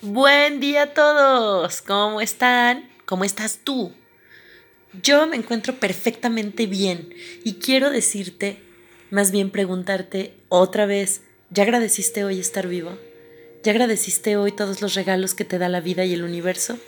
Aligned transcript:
Buen 0.00 0.60
día 0.60 0.82
a 0.82 0.94
todos. 0.94 1.82
¿Cómo 1.82 2.20
están? 2.20 2.88
¿Cómo 3.04 3.24
estás 3.24 3.58
tú? 3.64 3.92
Yo 5.02 5.26
me 5.26 5.34
encuentro 5.34 5.80
perfectamente 5.80 6.66
bien 6.66 7.12
y 7.42 7.54
quiero 7.54 7.90
decirte, 7.90 8.62
más 9.10 9.32
bien 9.32 9.50
preguntarte 9.50 10.34
otra 10.48 10.86
vez, 10.86 11.22
¿ya 11.50 11.64
agradeciste 11.64 12.22
hoy 12.22 12.38
estar 12.38 12.68
vivo? 12.68 12.96
¿Ya 13.64 13.72
agradeciste 13.72 14.36
hoy 14.36 14.52
todos 14.52 14.80
los 14.82 14.94
regalos 14.94 15.34
que 15.34 15.44
te 15.44 15.58
da 15.58 15.68
la 15.68 15.80
vida 15.80 16.04
y 16.04 16.14
el 16.14 16.22
universo? 16.22 16.78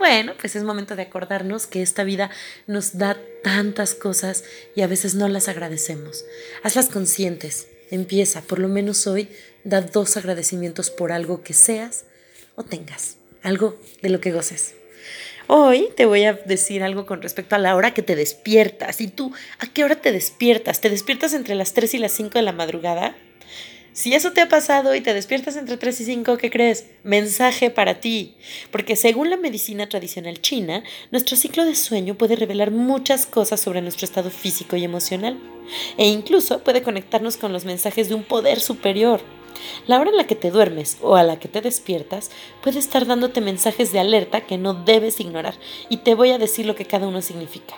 Bueno, 0.00 0.32
pues 0.40 0.56
es 0.56 0.64
momento 0.64 0.96
de 0.96 1.02
acordarnos 1.02 1.68
que 1.68 1.82
esta 1.82 2.02
vida 2.02 2.30
nos 2.66 2.98
da 2.98 3.16
tantas 3.44 3.94
cosas 3.94 4.42
y 4.74 4.82
a 4.82 4.88
veces 4.88 5.14
no 5.14 5.28
las 5.28 5.46
agradecemos. 5.46 6.24
Hazlas 6.64 6.88
conscientes. 6.88 7.68
Empieza, 7.92 8.42
por 8.42 8.58
lo 8.58 8.66
menos 8.66 9.06
hoy, 9.06 9.28
da 9.62 9.82
dos 9.82 10.16
agradecimientos 10.16 10.90
por 10.90 11.12
algo 11.12 11.44
que 11.44 11.54
seas 11.54 12.06
o 12.56 12.64
tengas, 12.64 13.16
algo 13.42 13.78
de 14.02 14.10
lo 14.10 14.20
que 14.20 14.32
goces. 14.32 14.74
Hoy 15.46 15.88
te 15.96 16.06
voy 16.06 16.24
a 16.24 16.34
decir 16.34 16.84
algo 16.84 17.06
con 17.06 17.22
respecto 17.22 17.56
a 17.56 17.58
la 17.58 17.74
hora 17.74 17.92
que 17.92 18.02
te 18.02 18.14
despiertas. 18.14 19.00
¿Y 19.00 19.08
tú 19.08 19.32
a 19.58 19.66
qué 19.66 19.82
hora 19.82 19.96
te 19.96 20.12
despiertas? 20.12 20.80
¿Te 20.80 20.90
despiertas 20.90 21.34
entre 21.34 21.56
las 21.56 21.72
3 21.72 21.94
y 21.94 21.98
las 21.98 22.12
5 22.12 22.34
de 22.34 22.42
la 22.42 22.52
madrugada? 22.52 23.16
Si 23.92 24.14
eso 24.14 24.30
te 24.30 24.40
ha 24.40 24.48
pasado 24.48 24.94
y 24.94 25.00
te 25.00 25.12
despiertas 25.12 25.56
entre 25.56 25.76
3 25.76 26.00
y 26.00 26.04
5, 26.04 26.36
¿qué 26.38 26.50
crees? 26.50 26.86
Mensaje 27.02 27.70
para 27.70 27.98
ti. 27.98 28.36
Porque 28.70 28.94
según 28.94 29.28
la 29.28 29.36
medicina 29.36 29.88
tradicional 29.88 30.40
china, 30.40 30.84
nuestro 31.10 31.36
ciclo 31.36 31.64
de 31.64 31.74
sueño 31.74 32.14
puede 32.14 32.36
revelar 32.36 32.70
muchas 32.70 33.26
cosas 33.26 33.58
sobre 33.60 33.82
nuestro 33.82 34.04
estado 34.04 34.30
físico 34.30 34.76
y 34.76 34.84
emocional. 34.84 35.36
E 35.98 36.06
incluso 36.06 36.62
puede 36.62 36.82
conectarnos 36.82 37.36
con 37.36 37.52
los 37.52 37.64
mensajes 37.64 38.08
de 38.08 38.14
un 38.14 38.22
poder 38.22 38.60
superior. 38.60 39.20
La 39.86 40.00
hora 40.00 40.10
en 40.10 40.16
la 40.16 40.26
que 40.26 40.36
te 40.36 40.50
duermes 40.50 40.98
o 41.02 41.16
a 41.16 41.22
la 41.22 41.38
que 41.38 41.48
te 41.48 41.60
despiertas 41.60 42.30
puede 42.62 42.78
estar 42.78 43.06
dándote 43.06 43.40
mensajes 43.40 43.92
de 43.92 44.00
alerta 44.00 44.42
que 44.42 44.58
no 44.58 44.74
debes 44.74 45.20
ignorar 45.20 45.54
y 45.88 45.98
te 45.98 46.14
voy 46.14 46.30
a 46.30 46.38
decir 46.38 46.66
lo 46.66 46.74
que 46.74 46.84
cada 46.84 47.08
uno 47.08 47.22
significa. 47.22 47.74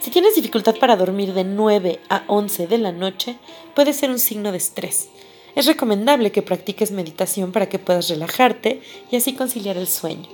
Si 0.00 0.10
tienes 0.10 0.36
dificultad 0.36 0.76
para 0.76 0.96
dormir 0.96 1.32
de 1.34 1.42
9 1.42 2.00
a 2.08 2.22
11 2.28 2.68
de 2.68 2.78
la 2.78 2.92
noche, 2.92 3.36
puede 3.74 3.92
ser 3.92 4.10
un 4.10 4.20
signo 4.20 4.52
de 4.52 4.58
estrés. 4.58 5.08
Es 5.56 5.66
recomendable 5.66 6.30
que 6.30 6.42
practiques 6.42 6.92
meditación 6.92 7.50
para 7.50 7.68
que 7.68 7.78
puedas 7.78 8.08
relajarte 8.08 8.82
y 9.10 9.16
así 9.16 9.34
conciliar 9.34 9.76
el 9.76 9.88
sueño. 9.88 10.28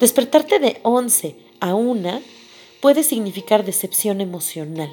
Despertarte 0.00 0.58
de 0.58 0.78
11 0.84 1.36
a 1.60 1.74
1 1.74 2.22
puede 2.80 3.02
significar 3.02 3.64
decepción 3.64 4.20
emocional. 4.20 4.90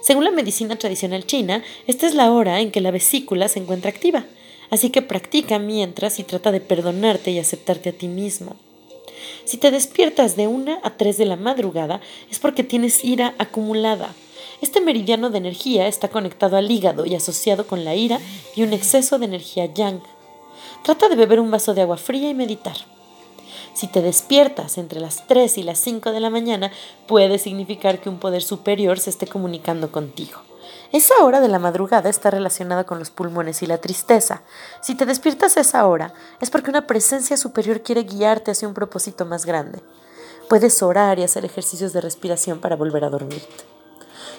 Según 0.00 0.24
la 0.24 0.30
medicina 0.30 0.76
tradicional 0.76 1.26
china, 1.26 1.62
esta 1.86 2.06
es 2.06 2.14
la 2.14 2.32
hora 2.32 2.60
en 2.60 2.70
que 2.70 2.80
la 2.80 2.90
vesícula 2.90 3.48
se 3.48 3.58
encuentra 3.58 3.90
activa, 3.90 4.24
así 4.70 4.90
que 4.90 5.02
practica 5.02 5.58
mientras 5.58 6.18
y 6.18 6.24
trata 6.24 6.52
de 6.52 6.60
perdonarte 6.60 7.30
y 7.30 7.38
aceptarte 7.38 7.90
a 7.90 7.92
ti 7.92 8.08
mismo. 8.08 8.56
Si 9.44 9.56
te 9.56 9.70
despiertas 9.70 10.36
de 10.36 10.46
una 10.46 10.78
a 10.82 10.96
tres 10.96 11.18
de 11.18 11.24
la 11.24 11.36
madrugada 11.36 12.00
es 12.30 12.38
porque 12.38 12.64
tienes 12.64 13.04
ira 13.04 13.34
acumulada. 13.38 14.14
Este 14.60 14.80
meridiano 14.80 15.30
de 15.30 15.38
energía 15.38 15.88
está 15.88 16.08
conectado 16.08 16.56
al 16.56 16.70
hígado 16.70 17.06
y 17.06 17.14
asociado 17.14 17.66
con 17.66 17.84
la 17.84 17.94
ira 17.94 18.20
y 18.56 18.62
un 18.62 18.72
exceso 18.72 19.18
de 19.18 19.26
energía 19.26 19.66
yang. 19.72 20.00
Trata 20.82 21.08
de 21.08 21.16
beber 21.16 21.40
un 21.40 21.50
vaso 21.50 21.74
de 21.74 21.82
agua 21.82 21.96
fría 21.96 22.30
y 22.30 22.34
meditar. 22.34 22.76
Si 23.78 23.86
te 23.86 24.02
despiertas 24.02 24.76
entre 24.76 24.98
las 24.98 25.28
3 25.28 25.56
y 25.58 25.62
las 25.62 25.78
5 25.78 26.10
de 26.10 26.18
la 26.18 26.30
mañana, 26.30 26.72
puede 27.06 27.38
significar 27.38 28.00
que 28.00 28.08
un 28.08 28.18
poder 28.18 28.42
superior 28.42 28.98
se 28.98 29.10
esté 29.10 29.28
comunicando 29.28 29.92
contigo. 29.92 30.40
Esa 30.90 31.14
hora 31.22 31.40
de 31.40 31.46
la 31.46 31.60
madrugada 31.60 32.10
está 32.10 32.32
relacionada 32.32 32.82
con 32.82 32.98
los 32.98 33.10
pulmones 33.10 33.62
y 33.62 33.66
la 33.66 33.78
tristeza. 33.78 34.42
Si 34.80 34.96
te 34.96 35.06
despiertas 35.06 35.56
esa 35.56 35.86
hora, 35.86 36.12
es 36.40 36.50
porque 36.50 36.70
una 36.70 36.88
presencia 36.88 37.36
superior 37.36 37.82
quiere 37.82 38.02
guiarte 38.02 38.50
hacia 38.50 38.66
un 38.66 38.74
propósito 38.74 39.24
más 39.26 39.46
grande. 39.46 39.80
Puedes 40.48 40.82
orar 40.82 41.20
y 41.20 41.22
hacer 41.22 41.44
ejercicios 41.44 41.92
de 41.92 42.00
respiración 42.00 42.58
para 42.58 42.74
volver 42.74 43.04
a 43.04 43.10
dormirte. 43.10 43.77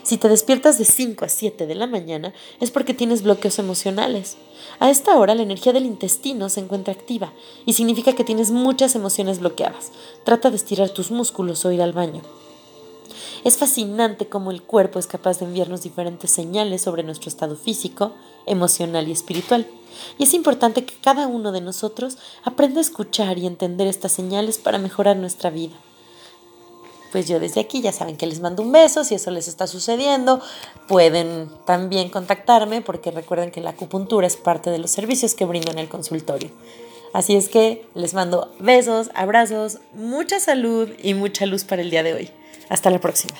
Si 0.03 0.17
te 0.17 0.29
despiertas 0.29 0.77
de 0.77 0.85
5 0.85 1.25
a 1.25 1.29
7 1.29 1.67
de 1.67 1.75
la 1.75 1.87
mañana 1.87 2.33
es 2.59 2.71
porque 2.71 2.93
tienes 2.93 3.21
bloqueos 3.21 3.59
emocionales. 3.59 4.37
A 4.79 4.89
esta 4.89 5.17
hora 5.17 5.35
la 5.35 5.43
energía 5.43 5.73
del 5.73 5.85
intestino 5.85 6.49
se 6.49 6.61
encuentra 6.61 6.93
activa 6.93 7.33
y 7.65 7.73
significa 7.73 8.13
que 8.13 8.23
tienes 8.23 8.51
muchas 8.51 8.95
emociones 8.95 9.39
bloqueadas. 9.39 9.91
Trata 10.23 10.49
de 10.49 10.55
estirar 10.55 10.89
tus 10.89 11.11
músculos 11.11 11.65
o 11.65 11.71
ir 11.71 11.81
al 11.81 11.93
baño. 11.93 12.21
Es 13.43 13.57
fascinante 13.57 14.27
cómo 14.27 14.51
el 14.51 14.63
cuerpo 14.63 14.99
es 14.99 15.07
capaz 15.07 15.39
de 15.39 15.45
enviarnos 15.45 15.83
diferentes 15.83 16.31
señales 16.31 16.81
sobre 16.81 17.03
nuestro 17.03 17.29
estado 17.29 17.55
físico, 17.55 18.13
emocional 18.45 19.07
y 19.07 19.11
espiritual. 19.11 19.67
Y 20.17 20.23
es 20.23 20.33
importante 20.33 20.85
que 20.85 20.95
cada 21.01 21.27
uno 21.27 21.51
de 21.51 21.61
nosotros 21.61 22.17
aprenda 22.43 22.79
a 22.79 22.81
escuchar 22.81 23.37
y 23.37 23.47
entender 23.47 23.87
estas 23.87 24.11
señales 24.11 24.57
para 24.57 24.77
mejorar 24.77 25.17
nuestra 25.17 25.49
vida 25.49 25.75
pues 27.11 27.27
yo 27.27 27.39
desde 27.39 27.61
aquí 27.61 27.81
ya 27.81 27.91
saben 27.91 28.17
que 28.17 28.27
les 28.27 28.39
mando 28.39 28.63
un 28.63 28.71
beso, 28.71 29.03
si 29.03 29.15
eso 29.15 29.31
les 29.31 29.47
está 29.47 29.67
sucediendo, 29.67 30.41
pueden 30.87 31.49
también 31.65 32.09
contactarme 32.09 32.81
porque 32.81 33.11
recuerden 33.11 33.51
que 33.51 33.61
la 33.61 33.71
acupuntura 33.71 34.27
es 34.27 34.37
parte 34.37 34.69
de 34.69 34.79
los 34.79 34.91
servicios 34.91 35.33
que 35.33 35.45
brindo 35.45 35.71
en 35.71 35.79
el 35.79 35.89
consultorio. 35.89 36.49
Así 37.13 37.35
es 37.35 37.49
que 37.49 37.85
les 37.95 38.13
mando 38.13 38.53
besos, 38.59 39.09
abrazos, 39.15 39.79
mucha 39.93 40.39
salud 40.39 40.89
y 41.01 41.15
mucha 41.15 41.45
luz 41.45 41.63
para 41.63 41.81
el 41.81 41.89
día 41.89 42.03
de 42.03 42.13
hoy. 42.13 42.29
Hasta 42.69 42.89
la 42.91 42.99
próxima. 42.99 43.35